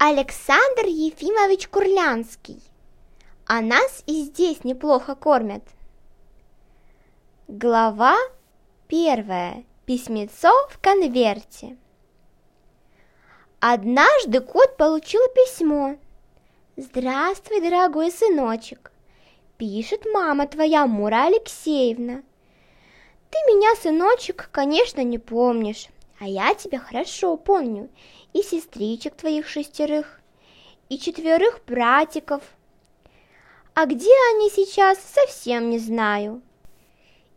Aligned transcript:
Александр 0.00 0.86
Ефимович 0.86 1.66
Курлянский. 1.66 2.62
А 3.46 3.60
нас 3.60 4.04
и 4.06 4.22
здесь 4.22 4.62
неплохо 4.62 5.16
кормят. 5.16 5.64
Глава 7.48 8.16
первая. 8.86 9.64
Письмецо 9.86 10.52
в 10.70 10.78
конверте. 10.80 11.76
Однажды 13.58 14.40
кот 14.40 14.76
получил 14.76 15.22
письмо. 15.34 15.96
«Здравствуй, 16.76 17.60
дорогой 17.60 18.12
сыночек!» 18.12 18.92
Пишет 19.56 20.06
мама 20.06 20.46
твоя 20.46 20.86
Мура 20.86 21.26
Алексеевна. 21.26 22.22
Ты 23.30 23.38
меня, 23.48 23.74
сыночек, 23.74 24.48
конечно, 24.52 25.02
не 25.02 25.18
помнишь, 25.18 25.88
а 26.18 26.26
я 26.26 26.54
тебя 26.54 26.78
хорошо 26.78 27.36
помню, 27.36 27.88
и 28.32 28.42
сестричек 28.42 29.14
твоих 29.14 29.46
шестерых, 29.46 30.20
и 30.88 30.98
четверых 30.98 31.60
братиков. 31.66 32.42
А 33.74 33.86
где 33.86 34.10
они 34.34 34.50
сейчас, 34.50 34.98
совсем 34.98 35.70
не 35.70 35.78
знаю. 35.78 36.42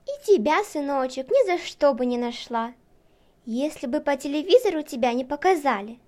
И 0.05 0.25
тебя, 0.25 0.63
сыночек, 0.63 1.29
ни 1.29 1.45
за 1.45 1.63
что 1.63 1.93
бы 1.93 2.05
не 2.05 2.17
нашла, 2.17 2.73
если 3.45 3.85
бы 3.85 4.01
по 4.01 4.17
телевизору 4.17 4.81
тебя 4.81 5.13
не 5.13 5.23
показали, 5.23 5.99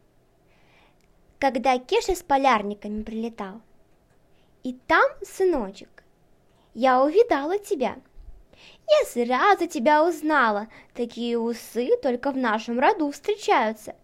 когда 1.37 1.77
Кеша 1.77 2.15
с 2.15 2.23
полярниками 2.23 3.03
прилетал. 3.03 3.61
И 4.63 4.73
там, 4.87 5.07
сыночек, 5.21 6.03
я 6.73 7.03
увидала 7.03 7.59
тебя– 7.59 7.97
я 8.87 9.05
сразу 9.05 9.67
тебя 9.67 10.05
узнала. 10.05 10.67
Такие 10.93 11.37
усы 11.37 11.97
только 12.01 12.31
в 12.31 12.37
нашем 12.37 12.79
роду 12.79 13.09
встречаются. 13.11 13.95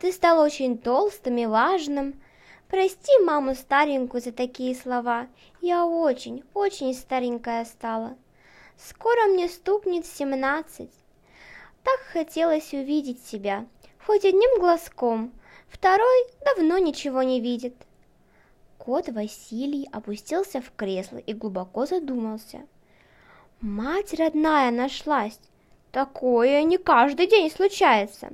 Ты 0.00 0.12
стал 0.12 0.40
очень 0.40 0.78
толстым 0.78 1.38
и 1.38 1.46
важным. 1.46 2.20
Прости 2.68 3.12
маму 3.24 3.54
старенькую 3.54 4.20
за 4.20 4.32
такие 4.32 4.74
слова. 4.74 5.28
Я 5.60 5.86
очень, 5.86 6.44
очень 6.52 6.92
старенькая 6.94 7.64
стала. 7.64 8.16
Скоро 8.76 9.26
мне 9.26 9.48
стукнет 9.48 10.04
семнадцать. 10.04 10.92
Так 11.82 12.00
хотелось 12.12 12.72
увидеть 12.72 13.24
тебя, 13.24 13.64
хоть 14.04 14.24
одним 14.24 14.60
глазком. 14.60 15.32
Второй 15.68 16.26
давно 16.44 16.78
ничего 16.78 17.22
не 17.22 17.40
видит. 17.40 17.74
Кот 18.76 19.08
Василий 19.08 19.88
опустился 19.92 20.60
в 20.60 20.72
кресло 20.76 21.18
и 21.18 21.32
глубоко 21.32 21.86
задумался– 21.86 22.66
Мать 23.62 24.12
родная 24.12 24.70
нашлась. 24.70 25.40
Такое 25.90 26.62
не 26.62 26.76
каждый 26.76 27.26
день 27.26 27.50
случается. 27.50 28.28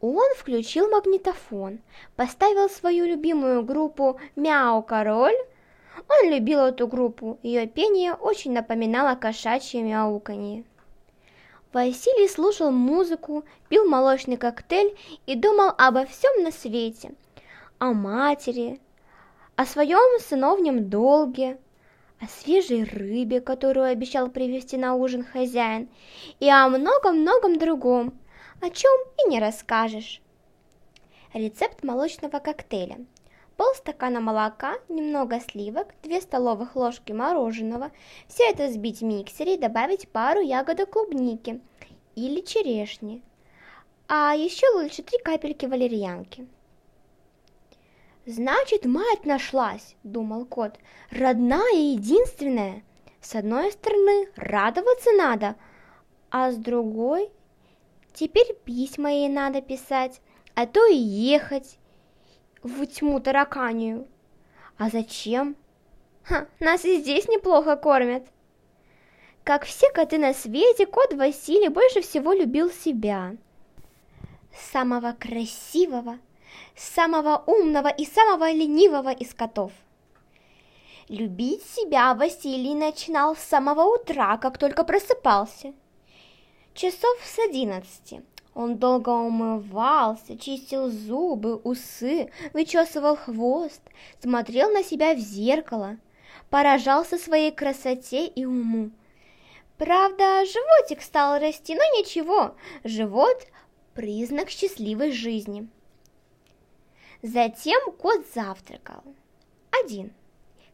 Он 0.00 0.34
включил 0.36 0.90
магнитофон, 0.90 1.78
поставил 2.16 2.68
свою 2.68 3.04
любимую 3.04 3.62
группу 3.62 4.18
«Мяу 4.34 4.82
Король». 4.82 5.36
Он 6.08 6.30
любил 6.30 6.60
эту 6.60 6.88
группу, 6.88 7.38
ее 7.44 7.68
пение 7.68 8.14
очень 8.14 8.52
напоминало 8.52 9.14
кошачье 9.14 9.82
мяуканье. 9.82 10.64
Василий 11.72 12.28
слушал 12.28 12.72
музыку, 12.72 13.44
пил 13.68 13.88
молочный 13.88 14.36
коктейль 14.36 14.96
и 15.26 15.36
думал 15.36 15.72
обо 15.78 16.06
всем 16.06 16.42
на 16.42 16.50
свете. 16.50 17.12
О 17.78 17.92
матери, 17.92 18.80
о 19.54 19.64
своем 19.64 20.20
сыновнем 20.20 20.90
долге, 20.90 21.58
о 22.20 22.26
свежей 22.26 22.84
рыбе, 22.84 23.40
которую 23.40 23.86
обещал 23.86 24.28
привезти 24.28 24.76
на 24.76 24.94
ужин 24.94 25.24
хозяин, 25.24 25.88
и 26.38 26.48
о 26.48 26.68
многом-многом 26.68 27.58
другом, 27.58 28.12
о 28.60 28.70
чем 28.70 28.92
и 29.24 29.30
не 29.30 29.40
расскажешь. 29.40 30.20
Рецепт 31.32 31.82
молочного 31.82 32.38
коктейля. 32.38 32.98
Полстакана 33.56 34.20
молока, 34.20 34.76
немного 34.88 35.40
сливок, 35.40 35.94
2 36.02 36.20
столовых 36.22 36.76
ложки 36.76 37.12
мороженого. 37.12 37.90
Все 38.26 38.44
это 38.44 38.66
взбить 38.66 39.00
в 39.00 39.04
миксере 39.04 39.54
и 39.54 39.58
добавить 39.58 40.08
пару 40.08 40.40
ягодок 40.40 40.90
клубники 40.90 41.60
или 42.16 42.40
черешни. 42.40 43.22
А 44.08 44.34
еще 44.34 44.66
лучше 44.74 45.02
3 45.02 45.18
капельки 45.22 45.66
валерьянки. 45.66 46.46
«Значит, 48.30 48.84
мать 48.84 49.24
нашлась!»– 49.24 49.96
думал 50.04 50.44
кот. 50.44 50.78
«Родная 51.10 51.74
и 51.74 51.94
единственная! 51.94 52.84
С 53.20 53.34
одной 53.34 53.72
стороны, 53.72 54.28
радоваться 54.36 55.10
надо, 55.18 55.56
а 56.30 56.52
с 56.52 56.56
другой, 56.56 57.28
теперь 58.12 58.54
письма 58.64 59.10
ей 59.10 59.28
надо 59.28 59.60
писать, 59.60 60.20
а 60.54 60.66
то 60.66 60.86
и 60.86 60.94
ехать 60.94 61.76
в 62.62 62.86
тьму 62.86 63.18
тараканию. 63.18 64.06
А 64.78 64.90
зачем? 64.90 65.56
Ха, 66.22 66.46
нас 66.60 66.84
и 66.84 67.00
здесь 67.00 67.26
неплохо 67.26 67.74
кормят!» 67.74 68.22
Как 69.42 69.64
все 69.64 69.90
коты 69.90 70.18
на 70.18 70.34
свете, 70.34 70.86
кот 70.86 71.14
Василий 71.14 71.68
больше 71.68 72.00
всего 72.00 72.32
любил 72.32 72.70
себя. 72.70 73.36
Самого 74.72 75.16
красивого, 75.18 76.20
самого 76.76 77.42
умного 77.46 77.88
и 77.88 78.04
самого 78.04 78.50
ленивого 78.50 79.12
из 79.12 79.34
котов. 79.34 79.72
Любить 81.08 81.64
себя 81.64 82.14
Василий 82.14 82.74
начинал 82.74 83.34
с 83.34 83.40
самого 83.40 83.82
утра, 83.82 84.36
как 84.38 84.58
только 84.58 84.84
просыпался. 84.84 85.72
Часов 86.74 87.18
с 87.24 87.38
одиннадцати. 87.38 88.22
Он 88.54 88.78
долго 88.78 89.10
умывался, 89.10 90.38
чистил 90.38 90.88
зубы, 90.88 91.56
усы, 91.56 92.30
вычесывал 92.52 93.16
хвост, 93.16 93.80
смотрел 94.20 94.70
на 94.70 94.82
себя 94.82 95.14
в 95.14 95.18
зеркало, 95.18 95.98
поражался 96.48 97.16
своей 97.16 97.52
красоте 97.52 98.26
и 98.26 98.44
уму. 98.44 98.90
Правда, 99.78 100.44
животик 100.44 101.00
стал 101.02 101.38
расти, 101.40 101.74
но 101.74 101.82
ничего, 101.98 102.54
живот– 102.84 103.46
признак 103.94 104.50
счастливой 104.50 105.12
жизни. 105.12 105.68
Затем 107.22 107.92
кот 107.92 108.24
завтракал. 108.34 109.02
Один. 109.84 110.12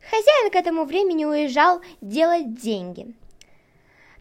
Хозяин 0.08 0.50
к 0.52 0.54
этому 0.54 0.84
времени 0.84 1.24
уезжал 1.24 1.80
делать 2.00 2.54
деньги. 2.54 3.14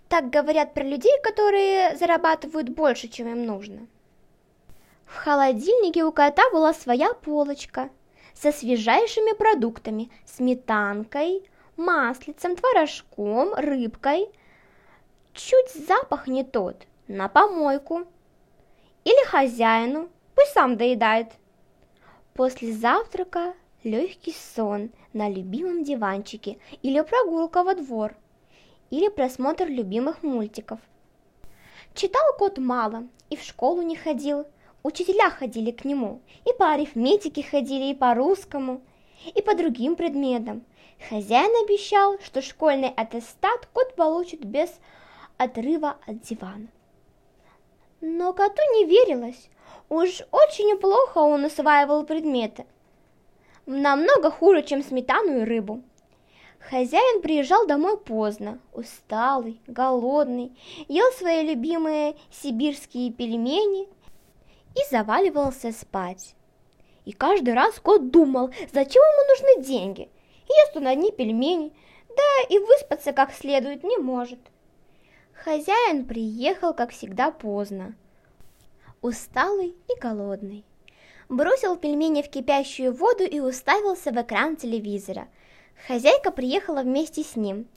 Так 0.09 0.31
говорят 0.31 0.73
про 0.73 0.83
людей, 0.83 1.13
которые 1.21 1.95
зарабатывают 1.97 2.69
больше, 2.69 3.09
чем 3.09 3.27
им 3.27 3.45
нужно. 3.45 3.87
В 5.05 5.15
холодильнике 5.15 6.03
у 6.03 6.11
кота 6.11 6.49
была 6.51 6.73
своя 6.73 7.13
полочка 7.13 7.89
со 8.33 8.51
свежайшими 8.51 9.37
продуктами, 9.37 10.09
сметанкой, 10.25 11.47
маслицем, 11.77 12.55
творожком, 12.55 13.53
рыбкой. 13.53 14.29
Чуть 15.33 15.73
запах 15.87 16.25
не 16.27 16.43
тот, 16.43 16.87
на 17.07 17.27
помойку. 17.27 18.07
Или 19.03 19.25
хозяину, 19.27 20.09
пусть 20.33 20.53
сам 20.53 20.75
доедает– 20.75 21.27
После 22.35 22.73
завтрака 22.73 23.53
легкий 23.85 24.33
сон 24.33 24.89
на 25.13 25.29
любимом 25.29 25.85
диванчике 25.85 26.57
или 26.81 26.99
прогулка 26.99 27.63
во 27.63 27.75
двор, 27.75 28.13
или 28.89 29.07
просмотр 29.07 29.67
любимых 29.67 30.21
мультиков. 30.21 30.81
Читал 31.93 32.25
кот 32.37 32.57
мало 32.57 33.07
и 33.29 33.37
в 33.37 33.41
школу 33.41 33.81
не 33.83 33.95
ходил, 33.95 34.45
учителя 34.83 35.29
ходили 35.29 35.71
к 35.71 35.85
нему, 35.85 36.19
и 36.43 36.51
по 36.59 36.73
арифметике 36.73 37.41
ходили, 37.41 37.91
и 37.91 37.95
по 37.95 38.13
русскому, 38.13 38.81
и 39.33 39.41
по 39.41 39.55
другим 39.55 39.95
предметам. 39.95 40.65
Хозяин 41.07 41.51
обещал, 41.63 42.19
что 42.19 42.41
школьный 42.41 42.89
аттестат 42.89 43.65
кот 43.71 43.95
получит 43.95 44.43
без 44.43 44.77
отрыва 45.37 45.95
от 46.05 46.19
дивана. 46.19 46.67
Но 48.01 48.33
коту 48.33 48.61
не 48.73 48.83
верилось, 48.83 49.49
Уж 49.89 50.23
очень 50.31 50.77
плохо 50.79 51.19
он 51.19 51.45
усваивал 51.45 52.05
предметы. 52.05 52.65
Намного 53.67 54.31
хуже, 54.31 54.63
чем 54.63 54.83
сметану 54.83 55.41
и 55.41 55.43
рыбу. 55.43 55.83
Хозяин 56.59 57.21
приезжал 57.21 57.67
домой 57.67 57.97
поздно, 57.97 58.59
усталый, 58.73 59.61
голодный, 59.67 60.57
ел 60.87 61.11
свои 61.11 61.45
любимые 61.45 62.15
сибирские 62.31 63.11
пельмени 63.11 63.87
и 64.75 64.79
заваливался 64.89 65.71
спать. 65.71 66.33
И 67.05 67.11
каждый 67.11 67.53
раз 67.53 67.79
кот 67.79 68.09
думал, 68.09 68.49
зачем 68.73 69.03
ему 69.03 69.29
нужны 69.29 69.63
деньги. 69.67 70.09
Ест 70.49 70.75
он 70.75 70.87
одни 70.87 71.11
пельмени, 71.11 71.71
да 72.09 72.23
и 72.49 72.57
выспаться 72.57 73.13
как 73.13 73.31
следует 73.31 73.83
не 73.83 73.97
может. 73.97 74.39
Хозяин 75.33 76.05
приехал, 76.05 76.73
как 76.73 76.89
всегда, 76.89 77.29
поздно 77.29 77.93
усталый 79.05 79.75
и 79.87 79.99
голодный. 80.01 80.65
Бросил 81.29 81.75
пельмени 81.77 82.23
в 82.23 82.29
кипящую 82.29 82.91
воду 82.91 83.23
и 83.23 83.39
уставился 83.39 84.11
в 84.11 84.19
экран 84.19 84.55
телевизора. 84.55 85.27
Хозяйка 85.87 86.31
приехала 86.31 86.81
вместе 86.81 87.23
с 87.23 87.35
ним. 87.35 87.67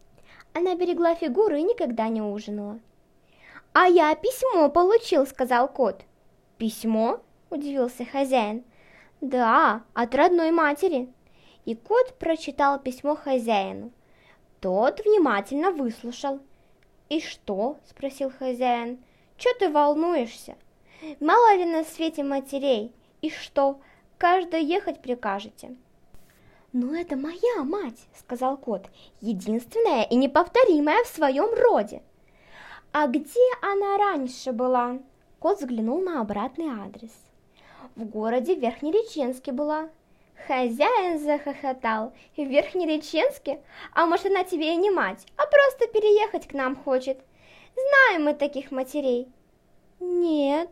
Она 0.54 0.74
берегла 0.74 1.14
фигуру 1.14 1.56
и 1.56 1.62
никогда 1.62 2.08
не 2.08 2.22
ужинала. 2.22 2.80
«А 3.74 3.86
я 3.86 4.14
письмо 4.14 4.70
получил»,— 4.70 5.26
сказал 5.28 5.68
кот. 5.68 6.02
«Письмо?»— 6.56 7.20
удивился 7.50 8.06
хозяин. 8.06 8.64
Да, 9.20 9.82
от 9.94 10.14
родной 10.14 10.50
матери. 10.50 11.12
И 11.66 11.74
кот 11.74 12.14
прочитал 12.18 12.78
письмо 12.78 13.16
хозяину. 13.16 13.90
Тот 14.60 15.00
внимательно 15.00 15.72
выслушал. 15.72 16.40
«И 17.10 17.20
что?»– 17.20 17.76
спросил 17.84 18.30
хозяин. 18.30 18.98
«Чё 19.36 19.50
ты 19.58 19.68
волнуешься? 19.68 20.56
Мало 21.20 21.56
ли 21.56 21.64
на 21.64 21.84
свете 21.84 22.24
матерей? 22.24 22.92
И 23.22 23.30
что, 23.30 23.80
каждой 24.18 24.64
ехать 24.64 25.00
прикажете?» 25.00 25.76
«Ну 26.72 26.94
это 26.94 27.16
моя 27.16 27.64
мать»,— 27.64 28.06
сказал 28.18 28.56
кот,— 28.56 28.86
«единственная 29.20 30.02
и 30.02 30.16
неповторимая 30.16 31.02
в 31.04 31.08
своем 31.08 31.54
роде». 31.54 32.02
«А 32.92 33.06
где 33.06 33.40
она 33.62 33.96
раньше 33.96 34.52
была?» 34.52 34.98
Кот 35.38 35.60
взглянул 35.60 36.00
на 36.00 36.20
обратный 36.20 36.68
адрес. 36.68 37.12
«В 37.96 38.04
городе 38.04 38.54
Верхнереченске 38.54 39.52
была». 39.52 39.88
Хозяин 40.46 41.18
захохотал. 41.18 42.12
«В 42.36 42.42
Верхнереченске? 42.42 43.60
А 43.92 44.06
может, 44.06 44.26
она 44.26 44.44
тебе 44.44 44.74
и 44.74 44.76
не 44.76 44.90
мать, 44.90 45.26
а 45.36 45.46
просто 45.46 45.86
переехать 45.86 46.48
к 46.48 46.52
нам 46.52 46.76
хочет? 46.76 47.18
Знаем 47.74 48.24
мы 48.24 48.34
таких 48.34 48.70
матерей». 48.70 49.28
«Нет», 50.00 50.70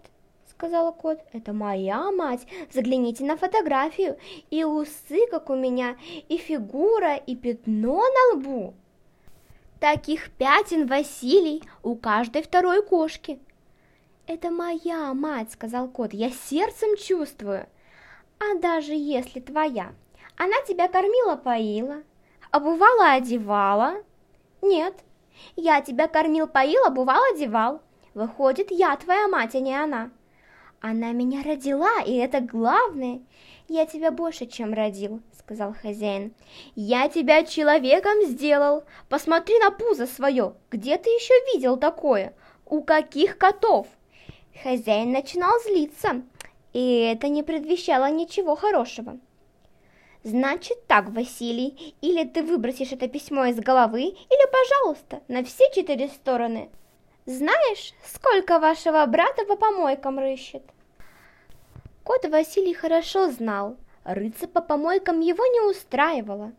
сказала 0.57 0.91
кот. 0.91 1.21
«Это 1.33 1.53
моя 1.53 2.11
мать. 2.11 2.47
Загляните 2.73 3.25
на 3.25 3.37
фотографию. 3.37 4.17
И 4.51 4.65
усы, 4.65 5.27
как 5.31 5.51
у 5.51 5.55
меня, 5.55 5.97
и 6.29 6.39
фигура, 6.39 7.17
и 7.17 7.37
пятно 7.37 8.03
на 8.03 8.37
лбу». 8.37 8.75
Таких 9.81 10.31
пятен, 10.31 10.87
Василий, 10.87 11.63
у 11.83 11.95
каждой 11.95 12.43
второй 12.43 12.83
кошки. 12.83 13.39
«Это 14.27 14.51
моя 14.51 15.13
мать»,— 15.13 15.53
сказал 15.53 15.89
кот,— 15.89 16.11
«я 16.15 16.31
сердцем 16.31 16.97
чувствую». 16.97 17.67
«А 18.39 18.59
даже 18.59 18.93
если 18.93 19.41
твоя, 19.41 19.93
она 20.37 20.57
тебя 20.67 20.89
кормила-поила, 20.89 22.03
обувала-одевала?» 22.51 24.03
«Нет, 24.63 24.95
я 25.55 25.81
тебя 25.83 26.09
кормил, 26.09 26.47
поил, 26.47 26.85
обувал, 26.85 27.23
одевал. 27.33 27.83
Выходит, 28.15 28.71
я 28.71 28.97
твоя 28.97 29.29
мать, 29.29 29.55
а 29.55 29.61
не 29.61 29.75
она». 29.75 30.11
Она 30.89 31.11
меня 31.11 31.43
родила, 31.43 32.01
и 32.07 32.15
это 32.15 32.41
главное. 32.41 33.21
Я 33.67 33.87
тебя 33.87 34.13
больше, 34.13 34.47
чем 34.47 34.73
родил, 34.73 35.21
сказал 35.37 35.75
хозяин. 35.75 36.33
Я 36.77 37.09
тебя 37.09 37.43
человеком 37.43 38.23
сделал. 38.23 38.85
Посмотри 39.09 39.59
на 39.59 39.73
пузо 39.73 40.07
свое. 40.07 40.55
Где 40.71 40.97
ты 40.97 41.11
еще 41.11 41.35
видел 41.53 41.77
такое? 41.77 42.35
У 42.65 42.83
каких 42.83 43.37
котов? 43.37 43.89
Хозяин 44.63 45.11
начинал 45.11 45.51
злиться, 45.65 46.23
и 46.73 47.01
это 47.01 47.27
не 47.27 47.43
предвещало 47.43 48.09
ничего 48.09 48.55
хорошего. 48.55 49.19
Значит 50.23 50.87
так, 50.87 51.09
Василий, 51.09 51.97
или 52.01 52.23
ты 52.23 52.45
выбросишь 52.45 52.93
это 52.93 53.09
письмо 53.09 53.47
из 53.47 53.59
головы, 53.59 54.03
или, 54.03 54.53
пожалуйста, 54.53 55.21
на 55.27 55.43
все 55.43 55.65
четыре 55.75 56.07
стороны. 56.07 56.71
Знаешь, 57.25 57.93
сколько 58.05 58.61
вашего 58.61 59.05
брата 59.07 59.45
по 59.47 59.57
помойкам 59.57 60.21
рыщет? 60.21 60.63
Кот 62.07 62.25
Василий 62.27 62.73
хорошо 62.73 63.33
знал, 63.33 63.77
рыться 64.05 64.47
по 64.47 64.61
помойкам 64.61 65.19
его 65.19 65.45
не 65.45 65.61
устраивало. 65.69 66.53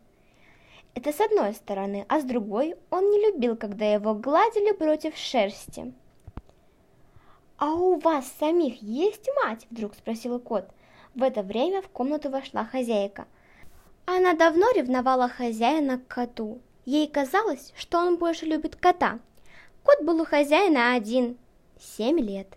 Это 0.94 1.14
с 1.14 1.22
одной 1.22 1.54
стороны, 1.54 2.06
а 2.10 2.20
с 2.20 2.26
другой 2.26 2.76
он 2.90 3.10
не 3.10 3.26
любил, 3.26 3.56
когда 3.56 3.86
его 3.86 4.14
гладили 4.14 4.74
против 4.74 5.16
шерсти. 5.16 5.94
«А 7.56 7.72
у 7.76 7.98
вас 7.98 8.30
самих 8.38 8.82
есть 8.82 9.30
мать?»– 9.42 9.66
вдруг 9.72 9.96
спросил 9.96 10.38
кот. 10.38 10.68
В 11.16 11.24
это 11.24 11.44
время 11.44 11.82
в 11.82 11.88
комнату 11.88 12.30
вошла 12.30 12.66
хозяйка. 12.66 13.26
Она 14.06 14.34
давно 14.34 14.70
ревновала 14.72 15.30
хозяина 15.30 15.98
к 15.98 16.08
коту. 16.08 16.60
Ей 16.84 17.08
казалось, 17.08 17.72
что 17.78 18.00
он 18.00 18.18
больше 18.18 18.46
любит 18.46 18.76
кота. 18.76 19.20
Кот 19.86 20.02
был 20.02 20.20
у 20.20 20.26
хозяина 20.26 20.94
один– 20.94 21.38
семь 21.80 22.20
лет 22.20 22.50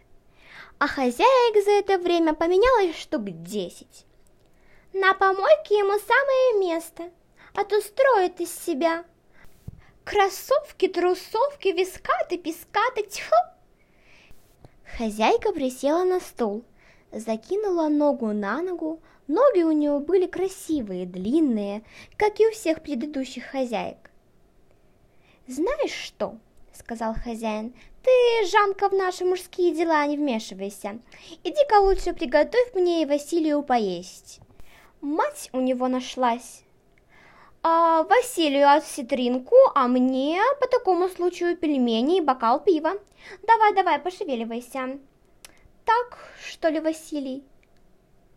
а 0.81 0.89
хозяек 0.89 1.63
за 1.63 1.73
это 1.73 1.99
время 1.99 2.33
поменялось 2.33 2.97
штук 2.97 3.25
десять. 3.43 4.07
На 4.95 5.13
помойке 5.13 5.79
ему 5.79 5.93
самое 5.99 6.73
место, 6.73 7.11
а 7.55 7.65
то 7.65 7.83
строит 7.83 8.41
из 8.41 8.51
себя. 8.51 9.05
Кроссовки, 10.05 10.89
трусовки, 10.89 11.69
вискаты, 11.69 12.39
пискаты, 12.39 13.03
тьфу! 13.03 13.37
Хозяйка 14.97 15.53
присела 15.53 16.05
на 16.05 16.19
стул, 16.19 16.65
закинула 17.13 17.89
ногу 17.89 18.33
на 18.33 18.63
ногу, 18.63 19.03
ноги 19.29 19.63
у 19.63 19.73
нее 19.73 19.99
были 19.99 20.27
красивые, 20.27 21.05
длинные, 21.05 21.85
как 22.17 22.41
и 22.41 22.47
у 22.47 22.53
всех 22.53 22.83
предыдущих 22.83 23.45
хозяек. 23.45 24.11
«Знаешь 25.47 25.93
что?»— 25.93 26.39
сказал 26.91 27.15
хозяин, 27.15 27.73
ты, 28.03 28.11
Жанка, 28.51 28.89
в 28.89 28.93
наши 28.93 29.25
мужские 29.25 29.73
дела 29.73 30.05
не 30.07 30.17
вмешивайся. 30.17 30.99
Иди-ка 31.45 31.79
лучше 31.79 32.13
приготовь 32.13 32.75
мне 32.75 33.03
и 33.03 33.07
Василию 33.07 33.63
поесть. 33.63 34.41
Мать 35.01 35.51
у 35.53 35.61
него 35.61 35.87
нашлась. 35.87 36.65
А 37.63 38.03
Василию 38.03 38.69
осетринку, 38.69 39.55
а 39.77 39.87
мне 39.87 40.41
по 40.61 40.67
такому 40.67 41.09
случаю 41.09 41.57
пельмени 41.57 42.19
и 42.19 42.21
бокал 42.21 42.59
пива. 42.59 42.95
Давай, 43.47 43.73
давай, 43.73 44.01
пошевеливайся. 44.01 44.99
Так, 45.85 46.19
что 46.45 46.71
ли, 46.71 46.81
Василий? 46.81 47.45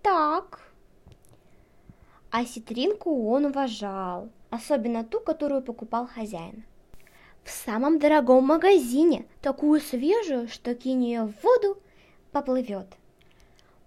Так. 0.04 0.60
А 2.30 2.46
сетринку 2.46 3.32
он 3.32 3.46
уважал, 3.46 4.30
особенно 4.52 5.04
ту, 5.04 5.20
которую 5.22 5.64
покупал 5.64 6.06
хозяин 6.06 6.66
в 7.44 7.50
самом 7.50 8.00
дорогом 8.00 8.46
магазине, 8.46 9.26
такую 9.42 9.82
свежую, 9.82 10.48
что 10.48 10.76
кинь 10.76 11.04
ее 11.04 11.24
в 11.24 11.44
воду, 11.44 11.78
поплывет. 12.32 12.88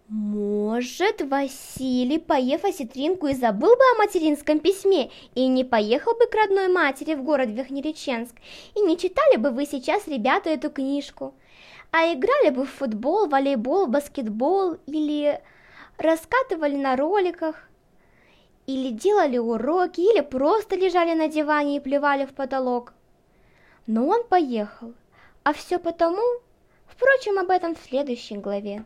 Может, 0.09 1.23
Василий, 1.23 2.21
поев 2.21 2.65
осетринку, 2.65 3.27
и 3.27 3.35
забыл 3.35 3.71
бы 3.71 3.83
о 3.95 3.99
материнском 3.99 4.61
письме, 4.61 5.11
и 5.35 5.49
не 5.49 5.65
поехал 5.65 6.13
бы 6.13 6.27
к 6.27 6.35
родной 6.35 6.69
матери 6.69 7.15
в 7.15 7.25
город 7.25 7.49
Верхнереченск, 7.51 8.37
и 8.77 8.81
не 8.83 8.97
читали 8.97 9.37
бы 9.37 9.51
вы 9.51 9.67
сейчас, 9.67 10.07
ребята, 10.07 10.51
эту 10.51 10.71
книжку, 10.71 11.35
а 11.91 12.13
играли 12.13 12.51
бы 12.51 12.67
в 12.67 12.71
футбол, 12.71 13.27
волейбол, 13.27 13.89
баскетбол, 13.89 14.77
или 14.87 15.41
раскатывали 15.99 16.77
на 16.77 16.95
роликах, 16.95 17.69
или 18.67 18.91
делали 18.91 19.39
уроки, 19.39 20.01
или 20.01 20.21
просто 20.21 20.77
лежали 20.77 21.15
на 21.15 21.27
диване 21.27 21.79
и 21.79 21.81
плевали 21.81 22.27
в 22.27 22.35
потолок. 22.35 22.93
Но 23.87 24.07
он 24.07 24.25
поехал, 24.25 24.95
а 25.45 25.53
все 25.53 25.79
потому, 25.79 26.23
впрочем, 26.87 27.39
об 27.39 27.51
этом 27.51 27.75
в 27.75 27.79
следующей 27.79 28.37
главе. 28.37 28.85